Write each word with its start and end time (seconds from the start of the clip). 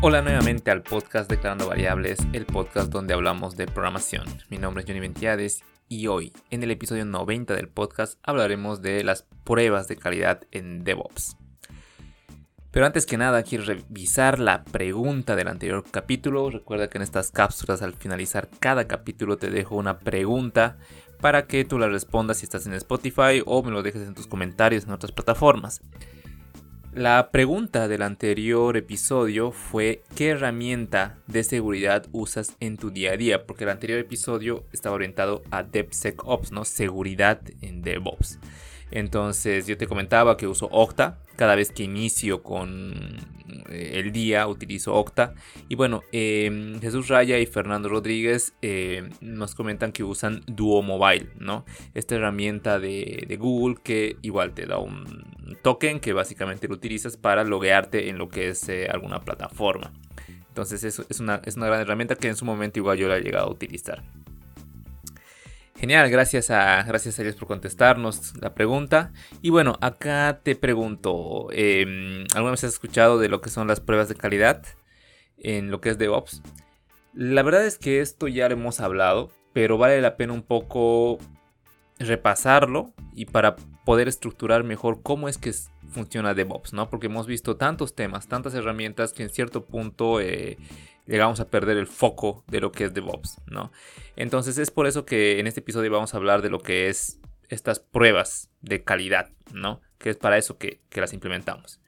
Hola 0.00 0.22
nuevamente 0.22 0.70
al 0.70 0.82
podcast 0.82 1.28
Declarando 1.28 1.66
Variables, 1.66 2.20
el 2.32 2.46
podcast 2.46 2.92
donde 2.92 3.14
hablamos 3.14 3.56
de 3.56 3.66
programación. 3.66 4.26
Mi 4.48 4.56
nombre 4.56 4.82
es 4.82 4.86
Johnny 4.86 5.00
Ventiades 5.00 5.64
y 5.88 6.06
hoy, 6.06 6.32
en 6.50 6.62
el 6.62 6.70
episodio 6.70 7.04
90 7.04 7.56
del 7.56 7.68
podcast, 7.68 8.16
hablaremos 8.22 8.80
de 8.80 9.02
las 9.02 9.26
pruebas 9.42 9.88
de 9.88 9.96
calidad 9.96 10.42
en 10.52 10.84
DevOps. 10.84 11.36
Pero 12.70 12.86
antes 12.86 13.06
que 13.06 13.16
nada, 13.16 13.42
quiero 13.42 13.64
revisar 13.64 14.38
la 14.38 14.62
pregunta 14.62 15.34
del 15.34 15.48
anterior 15.48 15.82
capítulo. 15.90 16.48
Recuerda 16.48 16.88
que 16.88 16.98
en 16.98 17.02
estas 17.02 17.32
cápsulas, 17.32 17.82
al 17.82 17.94
finalizar 17.94 18.48
cada 18.60 18.86
capítulo, 18.86 19.36
te 19.36 19.50
dejo 19.50 19.74
una 19.74 19.98
pregunta 19.98 20.78
para 21.20 21.48
que 21.48 21.64
tú 21.64 21.76
la 21.76 21.88
respondas 21.88 22.38
si 22.38 22.44
estás 22.44 22.68
en 22.68 22.74
Spotify 22.74 23.42
o 23.44 23.64
me 23.64 23.72
lo 23.72 23.82
dejes 23.82 24.06
en 24.06 24.14
tus 24.14 24.28
comentarios 24.28 24.84
en 24.84 24.92
otras 24.92 25.10
plataformas. 25.10 25.80
La 26.94 27.30
pregunta 27.30 27.86
del 27.86 28.02
anterior 28.02 28.76
episodio 28.76 29.52
fue 29.52 30.02
¿qué 30.16 30.30
herramienta 30.30 31.18
de 31.26 31.44
seguridad 31.44 32.06
usas 32.12 32.56
en 32.60 32.76
tu 32.76 32.90
día 32.90 33.12
a 33.12 33.16
día? 33.16 33.46
Porque 33.46 33.64
el 33.64 33.70
anterior 33.70 33.98
episodio 33.98 34.64
estaba 34.72 34.96
orientado 34.96 35.42
a 35.50 35.62
DevSecOps, 35.62 36.50
¿no? 36.50 36.64
Seguridad 36.64 37.40
en 37.60 37.82
DevOps. 37.82 38.38
Entonces 38.90 39.66
yo 39.66 39.76
te 39.76 39.86
comentaba 39.86 40.36
que 40.36 40.46
uso 40.46 40.68
Octa. 40.70 41.18
Cada 41.36 41.54
vez 41.54 41.70
que 41.70 41.84
inicio 41.84 42.42
con 42.42 43.18
eh, 43.68 43.92
el 43.94 44.12
día 44.12 44.46
utilizo 44.46 44.94
Octa. 44.94 45.34
Y 45.68 45.74
bueno, 45.74 46.02
em, 46.12 46.80
Jesús 46.80 47.08
Raya 47.08 47.38
y 47.38 47.46
Fernando 47.46 47.88
Rodríguez 47.88 48.54
eh, 48.62 49.08
nos 49.20 49.54
comentan 49.54 49.92
que 49.92 50.04
usan 50.04 50.42
Duo 50.46 50.82
Mobile, 50.82 51.28
¿no? 51.38 51.64
Esta 51.94 52.16
herramienta 52.16 52.78
de, 52.78 53.36
Google 53.38 53.76
que 53.82 54.16
igual 54.22 54.52
te 54.52 54.66
da 54.66 54.78
un 54.78 55.56
token 55.62 56.00
que 56.00 56.12
básicamente 56.12 56.66
lo 56.66 56.74
utilizas 56.74 57.16
para 57.16 57.44
loguearte 57.44 58.08
en 58.08 58.18
lo 58.18 58.28
que 58.28 58.48
es 58.48 58.68
eh, 58.68 58.88
alguna 58.90 59.20
plataforma. 59.20 59.92
Entonces 60.48 60.82
es, 60.82 61.00
es, 61.08 61.20
una, 61.20 61.40
es 61.44 61.56
una 61.56 61.66
gran 61.66 61.80
herramienta 61.80 62.16
que 62.16 62.26
en 62.26 62.36
su 62.36 62.44
momento 62.44 62.80
igual 62.80 62.98
yo 62.98 63.08
la 63.08 63.16
he 63.16 63.20
llegado 63.20 63.46
a 63.46 63.50
utilizar. 63.50 64.02
Genial, 65.78 66.10
gracias 66.10 66.50
a, 66.50 66.82
gracias 66.82 67.18
a 67.18 67.22
ellos 67.22 67.36
por 67.36 67.46
contestarnos 67.46 68.34
la 68.40 68.52
pregunta. 68.52 69.12
Y 69.42 69.50
bueno, 69.50 69.78
acá 69.80 70.40
te 70.42 70.56
pregunto, 70.56 71.50
eh, 71.52 72.24
¿alguna 72.34 72.50
vez 72.50 72.64
has 72.64 72.72
escuchado 72.72 73.20
de 73.20 73.28
lo 73.28 73.40
que 73.40 73.48
son 73.48 73.68
las 73.68 73.78
pruebas 73.78 74.08
de 74.08 74.16
calidad 74.16 74.64
en 75.38 75.70
lo 75.70 75.80
que 75.80 75.90
es 75.90 75.98
DevOps? 75.98 76.42
La 77.14 77.44
verdad 77.44 77.64
es 77.64 77.78
que 77.78 78.00
esto 78.00 78.26
ya 78.26 78.48
lo 78.48 78.54
hemos 78.54 78.80
hablado, 78.80 79.30
pero 79.52 79.78
vale 79.78 80.00
la 80.00 80.16
pena 80.16 80.32
un 80.32 80.42
poco 80.42 81.18
repasarlo 82.00 82.92
y 83.14 83.26
para 83.26 83.54
poder 83.84 84.08
estructurar 84.08 84.64
mejor 84.64 85.02
cómo 85.04 85.28
es 85.28 85.38
que 85.38 85.52
funciona 85.90 86.34
DevOps, 86.34 86.72
¿no? 86.72 86.90
Porque 86.90 87.06
hemos 87.06 87.28
visto 87.28 87.56
tantos 87.56 87.94
temas, 87.94 88.26
tantas 88.26 88.52
herramientas 88.54 89.12
que 89.12 89.22
en 89.22 89.30
cierto 89.30 89.64
punto 89.64 90.20
eh, 90.20 90.58
llegamos 91.08 91.40
a 91.40 91.48
perder 91.48 91.78
el 91.78 91.86
foco 91.86 92.44
de 92.46 92.60
lo 92.60 92.70
que 92.70 92.84
es 92.84 92.94
DevOps, 92.94 93.40
¿no? 93.46 93.72
Entonces 94.14 94.58
es 94.58 94.70
por 94.70 94.86
eso 94.86 95.04
que 95.04 95.40
en 95.40 95.46
este 95.46 95.60
episodio 95.60 95.90
vamos 95.90 96.14
a 96.14 96.18
hablar 96.18 96.42
de 96.42 96.50
lo 96.50 96.60
que 96.60 96.88
es 96.88 97.18
estas 97.48 97.80
pruebas 97.80 98.50
de 98.60 98.84
calidad, 98.84 99.30
¿no? 99.52 99.80
Que 99.98 100.10
es 100.10 100.16
para 100.16 100.36
eso 100.36 100.58
que, 100.58 100.80
las 100.92 101.14
implementamos. 101.14 101.80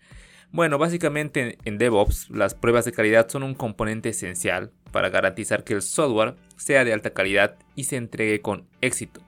Bueno, 0.52 0.78
básicamente 0.78 1.58
en 1.64 1.78
DevOps 1.78 2.30
las 2.30 2.54
pruebas 2.54 2.84
de 2.84 2.92
calidad 2.92 3.28
son 3.28 3.42
un 3.42 3.54
componente 3.54 4.08
esencial 4.08 4.72
para 4.90 5.10
garantizar 5.10 5.62
que 5.62 5.74
el 5.74 5.82
software 5.82 6.34
sea 6.56 6.84
de 6.84 6.92
alta 6.92 7.10
calidad 7.10 7.56
y 7.76 7.84
se 7.84 7.96
entregue 7.96 8.40
con 8.40 8.66
éxito. 8.80 9.20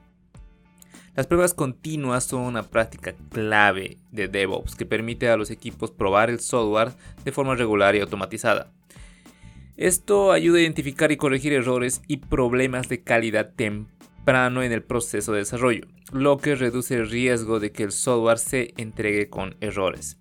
Las 1.15 1.27
pruebas 1.27 1.53
continuas 1.53 2.23
son 2.23 2.41
una 2.41 2.63
práctica 2.63 3.13
clave 3.29 3.99
de 4.11 4.27
DevOps 4.27 4.75
que 4.75 4.87
permite 4.87 5.29
a 5.29 5.37
los 5.37 5.51
equipos 5.51 5.91
probar 5.91 6.31
el 6.31 6.39
software 6.39 6.93
de 7.23 7.31
forma 7.31 7.55
regular 7.55 7.95
y 7.95 7.99
automatizada. 7.99 8.71
Esto 9.77 10.31
ayuda 10.31 10.59
a 10.59 10.61
identificar 10.61 11.11
y 11.11 11.17
corregir 11.17 11.53
errores 11.53 12.01
y 12.07 12.17
problemas 12.17 12.89
de 12.89 13.01
calidad 13.01 13.53
temprano 13.55 14.61
en 14.61 14.71
el 14.71 14.83
proceso 14.83 15.33
de 15.33 15.39
desarrollo, 15.39 15.87
lo 16.11 16.37
que 16.37 16.55
reduce 16.55 16.95
el 16.95 17.09
riesgo 17.09 17.59
de 17.59 17.71
que 17.71 17.83
el 17.83 17.91
software 17.91 18.37
se 18.37 18.73
entregue 18.77 19.29
con 19.29 19.55
errores. 19.61 20.19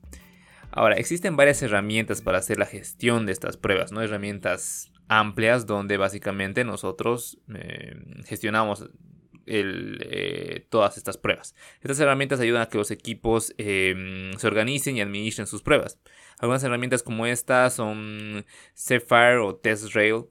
Ahora, 0.71 0.97
existen 0.97 1.37
varias 1.37 1.63
herramientas 1.63 2.23
para 2.23 2.39
hacer 2.39 2.59
la 2.59 2.65
gestión 2.65 3.27
de 3.27 3.33
estas 3.33 3.59
pruebas, 3.59 3.93
¿no? 3.93 4.01
Herramientas 4.01 4.91
amplias 5.09 5.67
donde 5.67 5.99
básicamente 5.99 6.65
nosotros 6.65 7.39
eh, 7.55 7.95
gestionamos 8.25 8.89
eh, 9.47 10.67
todas 10.71 10.97
estas 10.97 11.17
pruebas. 11.17 11.55
Estas 11.81 12.01
herramientas 12.01 12.41
ayudan 12.41 12.63
a 12.63 12.69
que 12.69 12.79
los 12.79 12.91
equipos 12.91 13.55
em, 13.59 14.33
se 14.35 14.47
organicen 14.47 14.97
y 14.97 15.01
administren 15.01 15.47
sus 15.47 15.63
pruebas. 15.63 15.99
Algunas 16.39 16.65
herramientas 16.65 17.03
como 17.03 17.27
esta 17.27 17.69
son 17.71 18.45
Sapphire 18.75 19.39
o 19.39 19.55
TestRail. 19.57 20.25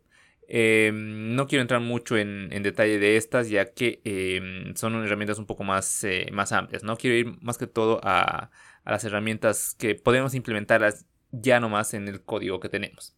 Em, 0.48 1.36
no 1.36 1.48
quiero 1.48 1.62
entrar 1.62 1.80
mucho 1.80 2.18
en, 2.18 2.50
detalle 2.62 3.00
de 3.00 3.16
estas 3.16 3.50
ya 3.50 3.74
que 3.74 4.02
em, 4.04 4.76
son 4.76 4.96
herramientas 5.06 5.40
un 5.40 5.46
poco 5.46 5.64
más, 5.64 6.04
eh, 6.04 6.28
más 6.32 6.52
amplias. 6.52 6.84
No 6.84 6.98
quiero 6.98 7.16
ir 7.16 7.42
más 7.42 7.58
que 7.58 7.68
todo 7.68 8.02
a, 8.04 8.52
a 8.84 8.92
las 8.92 9.04
herramientas 9.04 9.76
que 9.80 9.96
podemos 9.96 10.34
implementarlas 10.36 11.06
ya 11.32 11.60
nomás 11.60 11.94
en 11.94 12.08
el 12.08 12.22
código 12.24 12.60
que 12.60 12.70
tenemos. 12.70 13.16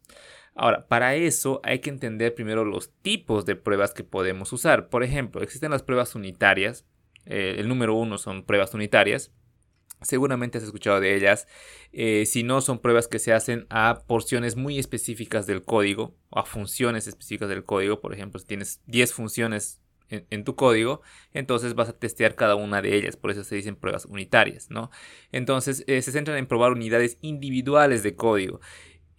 Ahora, 0.54 0.86
para 0.86 1.16
eso 1.16 1.60
hay 1.64 1.80
que 1.80 1.90
entender 1.90 2.34
primero 2.34 2.64
los 2.64 2.90
tipos 3.02 3.44
de 3.44 3.56
pruebas 3.56 3.92
que 3.92 4.04
podemos 4.04 4.52
usar. 4.52 4.88
Por 4.88 5.02
ejemplo, 5.02 5.42
existen 5.42 5.70
las 5.70 5.82
pruebas 5.82 6.14
unitarias. 6.14 6.86
Eh, 7.26 7.56
el 7.58 7.68
número 7.68 7.94
uno 7.94 8.18
son 8.18 8.44
pruebas 8.44 8.72
unitarias. 8.72 9.32
Seguramente 10.00 10.58
has 10.58 10.64
escuchado 10.64 11.00
de 11.00 11.16
ellas. 11.16 11.48
Eh, 11.92 12.24
si 12.26 12.44
no, 12.44 12.60
son 12.60 12.78
pruebas 12.78 13.08
que 13.08 13.18
se 13.18 13.32
hacen 13.32 13.66
a 13.68 14.04
porciones 14.06 14.54
muy 14.54 14.78
específicas 14.78 15.46
del 15.46 15.64
código 15.64 16.14
o 16.30 16.38
a 16.38 16.44
funciones 16.44 17.08
específicas 17.08 17.48
del 17.48 17.64
código. 17.64 18.00
Por 18.00 18.14
ejemplo, 18.14 18.38
si 18.38 18.46
tienes 18.46 18.80
10 18.86 19.12
funciones 19.12 19.80
en, 20.08 20.44
tu 20.44 20.54
código, 20.54 21.00
entonces 21.32 21.74
vas 21.74 21.88
a 21.88 21.98
testear 21.98 22.34
cada 22.34 22.54
una 22.54 22.82
de 22.82 22.94
ellas. 22.94 23.16
Por 23.16 23.30
eso 23.30 23.42
se 23.42 23.56
dicen 23.56 23.76
pruebas 23.76 24.04
unitarias, 24.04 24.70
¿no? 24.70 24.90
Entonces 25.32 25.82
eh, 25.86 26.02
se 26.02 26.12
centran 26.12 26.36
en 26.36 26.46
probar 26.46 26.72
unidades 26.72 27.18
individuales 27.22 28.02
de 28.02 28.14
código. 28.14 28.60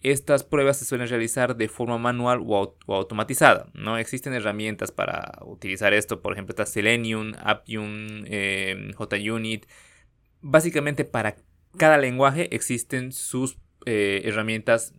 Estas 0.02 0.44
pruebas 0.44 0.78
se 0.78 0.84
suelen 0.84 1.08
realizar 1.08 1.56
de 1.56 1.68
forma 1.68 1.98
manual 1.98 2.40
o, 2.46 2.76
automatizada. 2.88 3.68
¿no? 3.74 3.98
Existen 3.98 4.34
herramientas 4.34 4.92
para 4.92 5.38
utilizar 5.44 5.94
esto, 5.94 6.22
por 6.22 6.32
ejemplo, 6.32 6.52
está 6.52 6.66
Selenium, 6.66 7.32
Appium, 7.38 8.24
em, 8.26 8.92
JUnit. 8.92 9.66
Básicamente 10.42 11.04
para 11.04 11.36
cada 11.76 11.98
lenguaje 11.98 12.54
existen 12.54 13.12
sus 13.12 13.58
eh, 13.84 14.22
herramientas 14.24 14.92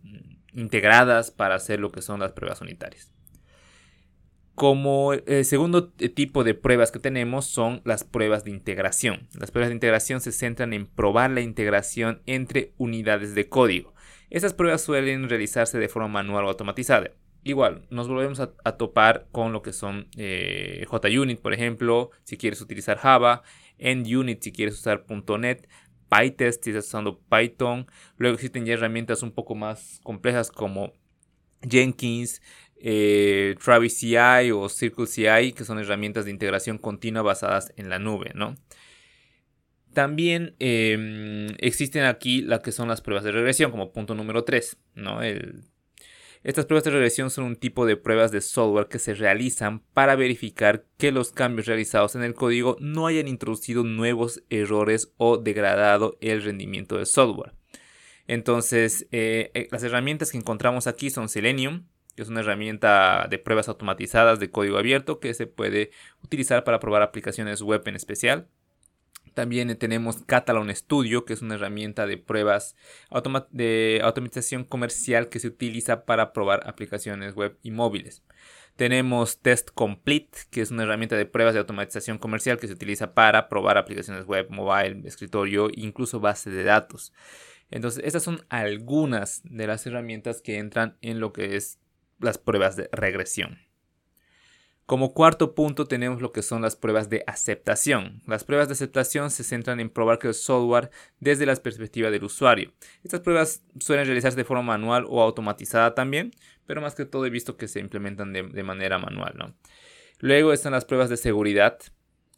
integradas 0.52 1.30
para 1.30 1.54
hacer 1.54 1.80
lo 1.80 1.92
que 1.92 2.02
son 2.02 2.20
las 2.20 2.32
pruebas 2.32 2.60
unitarias. 2.60 3.12
Como 4.54 5.12
eh, 5.12 5.44
segundo 5.44 5.90
tipo 5.90 6.42
de 6.42 6.54
pruebas 6.54 6.90
que 6.90 6.98
tenemos 6.98 7.46
son 7.46 7.80
las 7.84 8.02
pruebas 8.02 8.42
de 8.42 8.50
integración. 8.50 9.28
Las 9.38 9.52
pruebas 9.52 9.68
de 9.68 9.74
integración 9.74 10.20
se 10.20 10.32
centran 10.32 10.72
en 10.72 10.86
probar 10.86 11.30
la 11.30 11.42
integración 11.42 12.22
entre 12.26 12.72
unidades 12.76 13.36
de 13.36 13.48
código. 13.48 13.94
Estas 14.30 14.54
pruebas 14.54 14.82
suelen 14.82 15.28
realizarse 15.28 15.78
de 15.78 15.88
forma 15.88 16.08
manual 16.08 16.44
o 16.44 16.48
automatizada. 16.48 17.12
Igual, 17.44 17.86
nos 17.90 18.08
volvemos 18.08 18.40
a, 18.40 18.76
topar 18.76 19.26
con 19.32 19.52
lo 19.52 19.62
que 19.62 19.72
son 19.72 20.08
eh, 20.16 20.84
JUnit, 20.90 21.40
por 21.40 21.54
ejemplo, 21.54 22.10
si 22.24 22.36
quieres 22.36 22.60
utilizar 22.60 22.98
Java, 22.98 23.42
NUnit 23.78 24.42
si 24.42 24.52
quieres 24.52 24.74
usar 24.74 25.06
.NET, 25.08 25.68
PyTest 26.08 26.64
si 26.64 26.70
estás 26.70 26.86
usando 26.86 27.20
Python. 27.20 27.86
Luego 28.16 28.34
existen 28.34 28.66
ya 28.66 28.74
herramientas 28.74 29.22
un 29.22 29.32
poco 29.32 29.54
más 29.54 30.00
complejas 30.02 30.50
como 30.50 30.92
Jenkins, 31.62 32.42
eh, 32.76 33.54
Travis 33.64 33.98
CI 33.98 34.50
o 34.52 34.68
Circle 34.68 35.06
CI, 35.06 35.52
que 35.52 35.64
son 35.64 35.78
herramientas 35.78 36.24
de 36.24 36.30
integración 36.30 36.78
continua 36.78 37.22
basadas 37.22 37.72
en 37.76 37.88
la 37.88 37.98
nube, 37.98 38.32
¿no? 38.34 38.56
También 39.98 40.54
em, 40.60 41.56
existen 41.58 42.04
aquí 42.04 42.40
las 42.40 42.60
que 42.60 42.70
son 42.70 42.86
las 42.86 43.00
pruebas 43.00 43.24
de 43.24 43.32
regresión, 43.32 43.72
como 43.72 43.92
punto 43.92 44.14
número 44.14 44.44
3. 44.44 44.76
¿no? 44.94 45.20
estas 46.44 46.66
pruebas 46.66 46.84
de 46.84 46.92
regresión 46.92 47.30
son 47.30 47.42
un 47.42 47.56
tipo 47.56 47.84
de 47.84 47.96
pruebas 47.96 48.30
de 48.30 48.40
software 48.40 48.86
que 48.86 49.00
se 49.00 49.14
realizan 49.14 49.80
para 49.94 50.14
verificar 50.14 50.84
que 50.98 51.10
los 51.10 51.32
cambios 51.32 51.66
realizados 51.66 52.14
en 52.14 52.22
el 52.22 52.34
código 52.34 52.76
no 52.78 53.08
hayan 53.08 53.26
introducido 53.26 53.82
nuevos 53.82 54.44
errores 54.50 55.12
o 55.16 55.36
degradado 55.36 56.16
el 56.20 56.44
rendimiento 56.44 56.94
del 56.98 57.06
software. 57.06 57.54
Entonces, 58.28 59.08
eh, 59.10 59.50
eh, 59.54 59.66
las 59.72 59.82
herramientas 59.82 60.30
que 60.30 60.38
encontramos 60.38 60.86
aquí 60.86 61.10
son 61.10 61.28
Selenium, 61.28 61.88
que 62.14 62.22
es 62.22 62.28
una 62.28 62.38
herramienta 62.38 63.26
de 63.28 63.38
pruebas 63.40 63.68
automatizadas 63.68 64.38
de 64.38 64.52
código 64.52 64.78
abierto 64.78 65.18
que 65.18 65.34
se 65.34 65.48
puede 65.48 65.90
utilizar 66.22 66.62
para 66.62 66.78
probar 66.78 67.02
aplicaciones 67.02 67.62
web 67.62 67.82
en 67.86 67.96
especial. 67.96 68.46
También 69.38 69.76
tenemos 69.78 70.24
Catalan 70.26 70.74
Studio, 70.74 71.24
que 71.24 71.32
es 71.32 71.42
una 71.42 71.54
herramienta 71.54 72.08
de 72.08 72.16
pruebas 72.16 72.74
de 73.52 74.00
automatización 74.02 74.64
comercial 74.64 75.28
que 75.28 75.38
se 75.38 75.46
utiliza 75.46 76.06
para 76.06 76.32
probar 76.32 76.66
aplicaciones 76.66 77.36
web 77.36 77.56
y 77.62 77.70
móviles. 77.70 78.24
Tenemos 78.74 79.38
Test 79.38 79.70
Complete, 79.72 80.40
que 80.50 80.60
es 80.60 80.72
una 80.72 80.82
herramienta 80.82 81.14
de 81.14 81.24
pruebas 81.24 81.54
de 81.54 81.60
automatización 81.60 82.18
comercial 82.18 82.58
que 82.58 82.66
se 82.66 82.72
utiliza 82.72 83.14
para 83.14 83.48
probar 83.48 83.78
aplicaciones 83.78 84.24
web, 84.26 84.48
mobile, 84.50 85.06
escritorio, 85.06 85.68
incluso 85.72 86.18
base 86.18 86.50
de 86.50 86.64
datos. 86.64 87.12
Entonces, 87.70 88.02
estas 88.04 88.24
son 88.24 88.44
algunas 88.48 89.42
de 89.44 89.68
las 89.68 89.86
herramientas 89.86 90.42
que 90.42 90.58
entran 90.58 90.98
en 91.00 91.20
lo 91.20 91.32
que 91.32 91.54
es 91.54 91.78
las 92.18 92.38
pruebas 92.38 92.74
de 92.74 92.88
regresión. 92.90 93.67
Como 94.88 95.12
cuarto 95.12 95.54
punto 95.54 95.84
tenemos 95.84 96.22
lo 96.22 96.32
que 96.32 96.40
son 96.40 96.62
las 96.62 96.74
pruebas 96.74 97.10
de 97.10 97.22
aceptación. 97.26 98.22
Las 98.26 98.44
pruebas 98.44 98.68
de 98.68 98.72
aceptación 98.72 99.30
se 99.30 99.44
centran 99.44 99.80
en 99.80 99.90
probar 99.90 100.18
que 100.18 100.28
el 100.28 100.32
software 100.34 100.88
desde 101.20 101.44
la 101.44 101.54
perspectiva 101.56 102.10
del 102.10 102.24
usuario. 102.24 102.72
Estas 103.04 103.20
pruebas 103.20 103.62
suelen 103.80 104.06
realizarse 104.06 104.38
de 104.38 104.46
forma 104.46 104.62
manual 104.62 105.04
o 105.06 105.20
automatizada 105.20 105.94
también, 105.94 106.30
pero 106.64 106.80
más 106.80 106.94
que 106.94 107.04
todo 107.04 107.26
he 107.26 107.30
visto 107.30 107.58
que 107.58 107.68
se 107.68 107.80
implementan 107.80 108.32
de, 108.32 108.62
manera 108.62 108.98
manual. 108.98 109.56
Luego 110.20 110.54
están 110.54 110.72
las 110.72 110.86
pruebas 110.86 111.10
de 111.10 111.18
seguridad. 111.18 111.78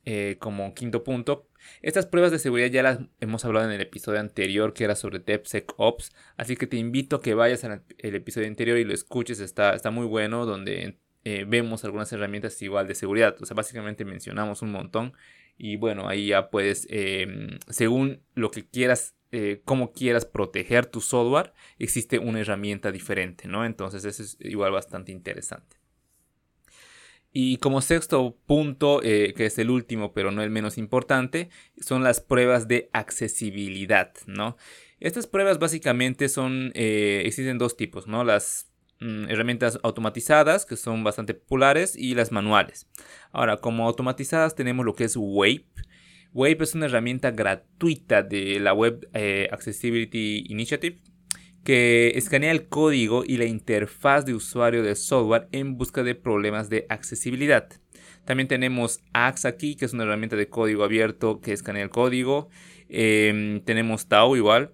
Eh, 0.05 0.37
como 0.41 0.75
quinto 0.75 1.05
punto, 1.05 1.47
estas 1.83 2.07
pruebas 2.07 2.33
de 2.33 2.41
seguridad 2.41 2.67
ya 2.67 2.83
las 2.83 2.99
hemos 3.21 3.45
hablado 3.45 3.67
en 3.67 3.73
el 3.73 3.81
episodio 3.81 4.19
anterior 4.19 4.73
que 4.73 4.83
era 4.83 4.97
sobre 4.97 5.21
DevSecOps, 5.21 6.11
así 6.37 6.57
que 6.57 6.67
te 6.67 6.79
invito 6.79 7.15
a 7.15 7.23
que 7.23 7.35
vayas 7.35 7.63
al 7.63 7.85
episodio 7.97 8.49
anterior 8.49 8.77
y 8.77 8.85
lo 8.85 8.93
escuches, 8.93 9.39
está, 9.39 9.75
está 9.75 9.93
muy 9.93 10.07
bueno, 10.07 10.47
donde 10.47 10.99
eh, 11.25 11.45
vemos 11.47 11.85
algunas 11.85 12.13
herramientas 12.13 12.61
igual 12.63 12.87
de 12.87 12.95
seguridad. 12.95 13.37
O 13.41 13.47
sea, 13.47 13.55
básicamente 13.55 14.05
mencionamos 14.05 14.63
un 14.63 14.73
montón. 14.73 15.13
Y 15.59 15.77
bueno, 15.77 16.09
ahí 16.09 16.29
ya 16.29 16.51
puedes, 16.51 16.87
em, 16.91 17.59
según 17.69 18.23
lo 18.35 18.51
que 18.51 18.67
quieras, 18.67 19.15
eh, 19.33 19.61
cómo 19.65 19.93
quieras 19.93 20.25
proteger 20.25 20.87
tu 20.87 21.01
software, 21.01 21.53
existe 21.79 22.19
una 22.19 22.41
herramienta 22.41 22.91
diferente, 22.91 23.47
¿no? 23.47 23.65
Entonces 23.67 24.05
eso 24.05 24.23
es 24.23 24.39
igual 24.41 24.73
bastante 24.73 25.13
interesante. 25.13 25.77
Y 27.33 27.59
como 27.59 27.81
sexto 27.81 28.37
punto, 28.47 29.03
eh, 29.05 29.35
que 29.37 29.47
es 29.47 29.59
el 29.59 29.71
último 29.71 30.13
pero 30.13 30.33
no 30.33 30.43
el 30.43 30.51
menos 30.51 30.79
importante, 30.79 31.51
son 31.79 32.03
las 32.03 32.21
pruebas 32.21 32.67
de 32.67 32.89
accesibilidad, 32.93 34.13
¿no? 34.27 34.57
Estas 34.99 35.27
pruebas 35.27 35.59
básicamente 35.59 36.29
son, 36.29 36.73
existen 36.75 37.59
dos 37.59 37.77
tipos, 37.77 38.07
¿no? 38.07 38.25
Las 38.25 38.70
herramientas 39.01 39.79
automatizadas 39.83 40.67
que 40.67 40.77
son 40.77 41.03
bastante 41.05 41.35
populares 41.35 41.97
y 41.97 42.15
las 42.15 42.33
manuales. 42.33 42.89
Ahora, 43.33 43.57
como 43.57 43.87
automatizadas 43.87 44.55
tenemos 44.55 44.85
lo 44.85 44.95
que 44.95 45.05
es 45.05 45.17
WAPE. 45.17 45.65
WAPE 46.33 46.65
es 46.65 46.75
una 46.75 46.87
herramienta 46.87 47.31
gratuita 47.31 48.23
de 48.23 48.61
la 48.61 48.73
Web 48.73 49.09
eh, 49.15 49.49
Accessibility 49.51 50.45
Initiative 50.49 51.01
que 51.65 52.13
escanea 52.17 52.53
el 52.53 52.69
código 52.69 53.23
y 53.27 53.37
la 53.37 53.45
interfaz 53.45 54.25
de 54.25 54.35
usuario 54.35 54.83
del 54.83 54.97
software 54.97 55.49
en 55.53 55.77
busca 55.77 56.03
de 56.03 56.15
problemas 56.15 56.71
de 56.71 56.87
accesibilidad. 56.89 57.69
También 58.25 58.49
tenemos 58.49 59.01
Axe 59.13 59.49
aquí, 59.49 59.77
que 59.77 59.85
es 59.85 59.93
una 59.93 60.05
herramienta 60.05 60.37
de 60.37 60.49
código 60.49 60.85
abierto 60.85 61.41
que 61.41 61.53
escanea 61.53 61.83
el 61.83 61.91
código. 61.91 62.49
Em, 62.89 63.61
tenemos 63.61 64.09
Tau 64.09 64.37
igual, 64.37 64.73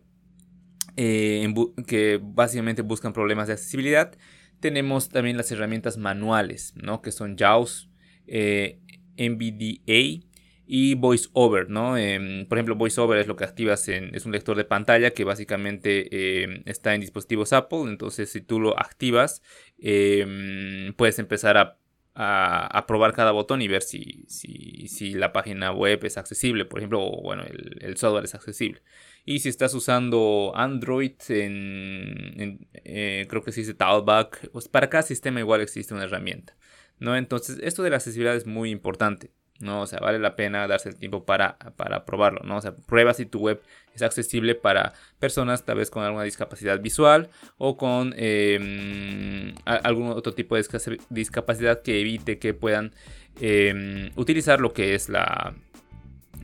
eh, 0.97 1.53
que 1.87 2.21
básicamente 2.23 2.83
buscan 2.83 3.13
problemas 3.13 3.49
de 3.49 3.55
accesibilidad. 3.55 4.17
Tenemos 4.61 5.11
también 5.11 5.37
las 5.37 5.51
herramientas 5.53 5.99
manuales, 5.99 6.73
¿no? 6.77 7.03
que 7.03 7.13
son 7.13 7.37
JAWS, 7.37 7.91
eh, 8.27 8.81
MBDA 9.19 10.27
y 10.67 10.95
VoiceOver. 10.95 11.69
¿no? 11.69 11.97
Em, 11.97 12.47
por 12.47 12.59
ejemplo, 12.59 12.77
VoiceOver 12.77 13.19
es 13.19 13.27
lo 13.27 13.37
que 13.37 13.45
activas 13.45 13.89
en, 13.89 14.15
es 14.15 14.25
un 14.27 14.33
lector 14.33 14.57
de 14.57 14.65
pantalla 14.65 15.11
que 15.11 15.25
básicamente 15.25 16.43
em, 16.43 16.63
está 16.65 16.95
en 16.95 17.03
dispositivos 17.03 17.53
Apple. 17.53 17.83
Entonces, 17.89 18.31
si 18.31 18.41
tú 18.41 18.61
lo 18.61 18.79
activas, 18.79 19.43
em, 19.79 20.95
puedes 20.95 21.19
empezar 21.19 21.57
a 21.59 21.79
a, 22.19 22.85
probar 22.87 23.13
cada 23.13 23.31
botón 23.31 23.61
y 23.61 23.69
ver 23.69 23.83
si, 23.83 24.25
si, 24.29 25.15
la 25.15 25.33
página 25.33 25.73
web 25.73 26.03
es 26.05 26.17
accesible, 26.17 26.65
por 26.65 26.81
ejemplo, 26.81 27.03
o 27.03 27.23
bueno, 27.23 27.45
el, 27.45 27.97
software 27.99 28.25
es 28.25 28.35
accesible. 28.35 28.83
Y 29.27 29.41
si 29.41 29.51
estás 29.51 29.75
usando 29.75 30.53
Android, 30.55 31.13
en, 31.29 32.69
eh, 32.73 33.27
creo 33.29 33.43
que 33.43 33.53
se 33.53 33.61
dice 33.61 33.75
Talkback, 33.75 34.51
pues 34.51 34.69
para 34.69 34.89
cada 34.89 35.03
sistema 35.03 35.41
igual 35.41 35.61
existe 35.61 35.93
una 35.93 36.05
herramienta. 36.05 36.57
¿no? 36.99 37.17
Entonces, 37.17 37.59
esto 37.63 37.83
de 37.83 37.91
la 37.91 37.97
accesibilidad 37.97 38.35
es 38.35 38.47
muy 38.47 38.71
importante. 38.71 39.31
¿No? 39.61 39.83
O 39.83 39.87
sea, 39.87 39.99
vale 40.01 40.19
la 40.19 40.37
pena 40.37 40.67
darse 40.67 40.89
el 40.89 40.97
tiempo 40.97 41.25
para, 41.25 41.59
para 41.77 42.05
probarlo, 42.05 42.41
¿no? 42.45 42.57
O 42.57 42.61
sea, 42.61 42.75
prueba 42.75 43.15
si 43.15 43.27
tu 43.27 43.41
web 43.41 43.63
es 43.95 44.03
accesible 44.03 44.55
para 44.55 44.93
personas 45.19 45.65
tal 45.65 45.79
vez 45.79 45.91
con 45.91 46.05
alguna 46.05 46.25
discapacidad 46.25 46.81
visual 46.81 47.31
o 47.59 47.77
con 47.77 48.15
em, 48.17 49.55
algún 49.65 50.09
otro 50.11 50.35
tipo 50.35 50.57
de 50.57 50.65
discapacidad 51.11 51.83
que 51.83 52.01
evite 52.01 52.39
que 52.39 52.55
puedan 52.55 52.93
em, 53.41 54.11
utilizar 54.17 54.61
lo 54.61 54.73
que 54.73 54.95
es 54.95 55.09
la, 55.09 55.55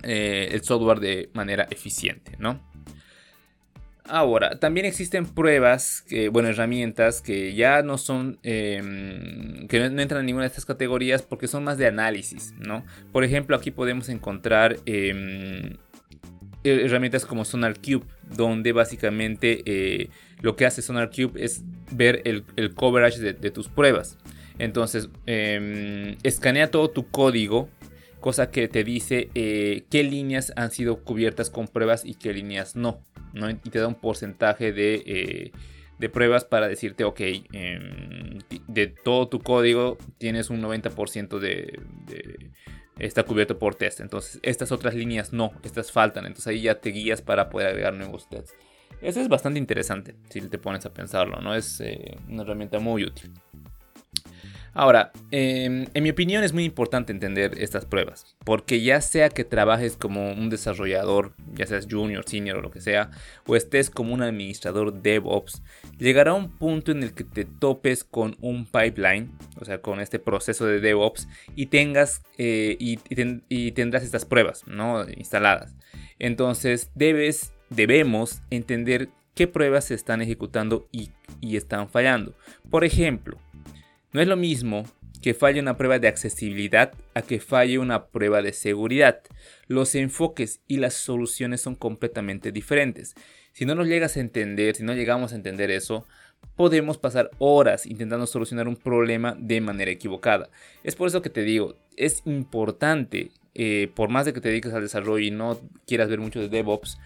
eh, 0.03 0.49
el 0.53 0.63
software 0.63 1.01
de 1.01 1.31
manera 1.35 1.67
eficiente, 1.71 2.33
¿no? 2.39 2.61
Ahora, 4.15 4.59
también 4.59 4.85
existen 4.85 5.25
pruebas, 5.25 6.05
bueno, 6.33 6.51
herramientas 6.51 7.23
que 7.23 7.55
ya 7.55 7.81
no 7.81 7.97
son, 7.97 8.39
em, 8.43 9.67
que 9.69 9.79
no, 9.81 10.03
entran 10.03 10.21
en 10.21 10.27
ninguna 10.27 10.43
de 10.43 10.49
estas 10.49 10.67
categorías 10.67 11.23
porque 11.23 11.49
son 11.49 11.65
más 11.65 11.79
de 11.79 11.87
análisis, 11.87 12.53
¿no? 12.59 12.85
Por 13.11 13.25
ejemplo, 13.25 13.57
aquí 13.57 13.71
podemos 13.71 14.11
encontrar 14.11 14.77
em, 14.85 15.79
herramientas 16.63 17.25
como 17.25 17.47
SonarCube, 17.47 18.05
donde 18.37 18.73
básicamente 18.73 19.63
eh, 19.65 20.11
lo 20.43 20.57
que 20.57 20.67
hace 20.67 20.83
SonarCube 20.83 21.43
es 21.43 21.63
ver 21.91 22.21
el, 22.27 22.45
coverage 22.75 23.19
de, 23.19 23.51
tus 23.51 23.69
pruebas. 23.69 24.19
Entonces, 24.59 25.09
em, 25.25 26.19
escanea 26.23 26.71
todo 26.71 26.91
tu 26.91 27.09
código 27.09 27.71
cosa 28.23 28.51
que 28.51 28.69
te 28.69 28.85
dice 28.85 29.29
eh, 29.35 29.85
qué 29.91 30.03
líneas 30.03 30.55
han 30.57 30.71
sido 30.71 31.05
cubiertas 31.05 31.51
con 31.51 31.69
pruebas 31.69 32.07
y 32.07 32.15
qué 32.15 32.33
líneas 32.33 32.75
no. 32.75 33.05
Y 33.65 33.69
te 33.69 33.79
da 33.79 33.89
un 33.89 33.97
porcentaje 33.97 34.73
de, 34.73 35.03
eh, 35.05 36.09
pruebas 36.09 36.45
para 36.45 36.69
decirte, 36.69 37.05
ok, 37.05 37.21
em, 37.53 38.39
de 38.67 38.87
todo 38.87 39.29
tu 39.29 39.41
código 39.41 39.99
tienes 40.19 40.51
un 40.51 40.61
90% 40.61 41.39
de, 41.39 41.79
está 42.99 43.25
cubierto 43.25 43.59
por 43.59 43.75
test. 43.75 44.01
Entonces, 44.01 44.41
estas 44.43 44.73
otras 44.73 44.95
líneas 44.95 45.33
no, 45.33 45.53
estas 45.63 45.93
faltan. 45.93 46.25
Entonces 46.25 46.47
ahí 46.47 46.63
ya 46.63 46.81
te 46.81 46.91
guías 46.91 47.21
para 47.21 47.51
poder 47.51 47.69
agregar 47.69 47.95
nuevos 47.95 48.29
tests. 48.29 48.55
Eso 49.01 49.21
es 49.21 49.29
bastante 49.29 49.59
interesante 49.59 50.15
si 50.31 50.41
te 50.41 50.59
pones 50.59 50.87
a 50.87 50.95
pensarlo, 50.95 51.41
¿no? 51.41 51.55
Es 51.55 51.81
eh, 51.81 52.17
una 52.29 52.43
herramienta 52.43 52.79
muy 52.79 53.05
útil. 53.05 53.33
Ahora, 54.75 55.13
em, 55.31 55.87
en 55.93 56.03
mi 56.03 56.11
opinión 56.11 56.45
es 56.45 56.55
muy 56.55 56.65
importante 56.65 57.13
entender 57.13 57.53
estas 57.59 57.85
pruebas, 57.85 58.37
porque 58.43 58.81
ya 58.81 59.03
sea 59.03 59.29
que 59.29 59.45
trabajes 59.45 59.97
como 59.99 60.33
un 60.33 60.49
desarrollador, 60.49 61.35
ya 61.53 61.67
seas 61.67 61.87
junior, 61.91 62.25
senior 62.27 62.57
o 62.57 62.63
lo 62.63 62.71
que 62.71 62.81
sea, 62.81 63.11
o 63.47 63.55
estés 63.55 63.91
como 63.91 64.15
un 64.15 64.23
administrador 64.23 65.03
DevOps, 65.03 65.63
llegará 65.99 66.33
un 66.33 66.51
punto 66.51 66.91
en 66.91 67.03
el 67.03 67.13
que 67.13 67.25
te 67.25 67.45
topes 67.45 68.03
con 68.03 68.37
un 68.41 68.65
pipeline, 68.65 69.31
o 69.61 69.67
sea, 69.67 69.83
con 69.83 70.01
este 70.01 70.19
proceso 70.19 70.65
de 70.65 70.81
DevOps, 70.81 71.29
y 71.55 71.67
tengas 71.67 72.23
eh, 72.39 72.77
y, 72.79 73.73
tendrás 73.73 74.03
estas 74.03 74.25
pruebas, 74.25 74.67
¿no? 74.67 75.07
Instaladas. 75.17 75.75
Entonces 76.19 76.91
debes, 76.95 77.53
debemos 77.69 78.41
entender 78.51 79.11
qué 79.35 79.47
pruebas 79.47 79.87
se 79.87 79.95
están 79.95 80.23
ejecutando 80.23 80.89
y, 80.93 81.11
y 81.41 81.57
están 81.57 81.89
fallando. 81.89 82.35
Por 82.71 82.85
ejemplo, 82.85 83.39
no 84.13 84.21
es 84.21 84.29
lo 84.29 84.37
mismo 84.37 84.85
que 85.23 85.35
falle 85.35 85.61
una 85.61 85.77
prueba 85.77 85.99
de 85.99 86.09
accesibilidad 86.09 86.93
a 87.15 87.23
que 87.23 87.41
falle 87.41 87.79
una 87.79 88.07
prueba 88.07 88.43
de 88.43 88.53
seguridad. 88.53 89.23
Los 89.69 89.95
enfoques 89.95 90.61
y 90.67 90.79
las 90.79 90.95
soluciones 90.95 91.61
son 91.61 91.77
completamente 91.77 92.53
diferentes. 92.53 93.15
Si 93.53 93.65
no 93.65 93.75
nos 93.75 93.87
llegas 93.87 94.17
a 94.17 94.21
entender, 94.21 94.75
si 94.75 94.83
no 94.83 94.95
llegamos 94.95 95.33
a 95.33 95.37
entender 95.37 95.71
eso, 95.71 96.07
podemos 96.57 96.99
pasar 96.99 97.31
horas 97.39 97.87
intentando 97.87 98.27
solucionar 98.27 98.67
un 98.67 98.77
problema 98.77 99.37
de 99.39 99.61
manera 99.61 99.91
equivocada. 99.91 100.51
Es 100.83 100.97
por 100.97 101.09
eso 101.09 101.23
que 101.23 101.31
te 101.31 101.43
digo, 101.43 101.77
es 101.97 102.23
importante, 102.27 103.31
eh, 103.55 103.91
por 103.95 104.09
más 104.09 104.27
de 104.27 104.33
que 104.33 104.41
te 104.41 104.49
dediques 104.49 104.73
al 104.73 104.83
desarrollo 104.83 105.25
y 105.25 105.31
no 105.31 105.61
quieras 105.87 106.09
ver 106.09 106.19
mucho 106.19 106.41
de 106.41 106.49
DevOps, 106.49 106.99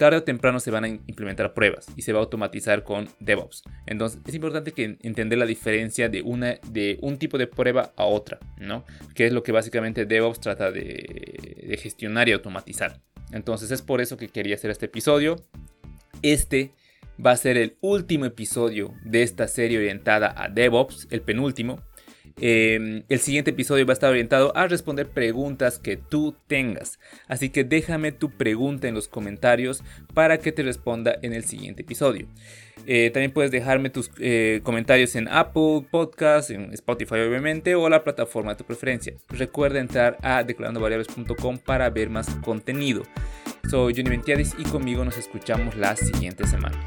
tarde 0.00 0.16
o 0.16 0.22
temprano 0.22 0.60
se 0.60 0.70
van 0.70 0.84
a 0.84 0.88
implementar 0.88 1.52
pruebas 1.52 1.86
y 1.94 2.00
se 2.00 2.14
va 2.14 2.20
a 2.20 2.22
automatizar 2.22 2.84
con 2.84 3.10
DevOps. 3.20 3.64
Entonces 3.84 4.18
es 4.26 4.34
importante 4.34 4.72
que 4.72 4.96
entender 5.02 5.38
la 5.38 5.44
diferencia 5.44 6.08
de, 6.08 6.22
una, 6.22 6.58
de 6.70 6.98
un 7.02 7.18
tipo 7.18 7.36
de 7.36 7.46
prueba 7.46 7.92
a 7.96 8.06
otra, 8.06 8.38
¿no? 8.56 8.86
Que 9.14 9.26
es 9.26 9.32
lo 9.34 9.42
que 9.42 9.52
básicamente 9.52 10.06
DevOps 10.06 10.40
trata 10.40 10.72
de, 10.72 11.58
de 11.68 11.76
gestionar 11.76 12.30
y 12.30 12.32
automatizar. 12.32 13.02
Entonces 13.30 13.70
es 13.72 13.82
por 13.82 14.00
eso 14.00 14.16
que 14.16 14.28
quería 14.28 14.54
hacer 14.54 14.70
este 14.70 14.86
episodio. 14.86 15.36
Este 16.22 16.72
va 17.24 17.32
a 17.32 17.36
ser 17.36 17.58
el 17.58 17.76
último 17.82 18.24
episodio 18.24 18.94
de 19.04 19.22
esta 19.22 19.48
serie 19.48 19.76
orientada 19.76 20.34
a 20.34 20.48
DevOps, 20.48 21.08
el 21.10 21.20
penúltimo. 21.20 21.78
Em, 22.40 23.02
el 23.08 23.20
siguiente 23.20 23.50
episodio 23.50 23.86
va 23.86 23.92
a 23.92 23.94
estar 23.94 24.10
orientado 24.10 24.56
a 24.56 24.66
responder 24.66 25.08
preguntas 25.08 25.78
que 25.78 25.96
tú 25.96 26.34
tengas. 26.46 26.98
Así 27.28 27.50
que 27.50 27.64
déjame 27.64 28.12
tu 28.12 28.30
pregunta 28.30 28.88
en 28.88 28.94
los 28.94 29.08
comentarios 29.08 29.82
para 30.14 30.38
que 30.38 30.52
te 30.52 30.62
responda 30.62 31.16
en 31.22 31.34
el 31.34 31.44
siguiente 31.44 31.82
episodio. 31.82 32.26
Eh, 32.86 33.10
también 33.12 33.32
puedes 33.32 33.50
dejarme 33.50 33.90
tus 33.90 34.10
eh, 34.18 34.60
comentarios 34.62 35.14
en 35.14 35.28
Apple 35.28 35.86
Podcast, 35.90 36.50
en 36.50 36.72
Spotify 36.72 37.16
obviamente 37.16 37.74
o 37.74 37.88
la 37.88 38.02
plataforma 38.02 38.52
de 38.52 38.56
tu 38.56 38.64
preferencia. 38.64 39.14
Recuerda 39.28 39.80
entrar 39.80 40.16
a 40.22 40.42
declarandovariables.com 40.42 41.58
para 41.58 41.90
ver 41.90 42.08
más 42.08 42.28
contenido. 42.36 43.02
Soy 43.68 43.94
Johnny 43.94 44.10
Ventiadis 44.10 44.54
y 44.58 44.64
conmigo 44.64 45.04
nos 45.04 45.18
escuchamos 45.18 45.76
la 45.76 45.94
siguiente 45.94 46.46
semana. 46.46 46.84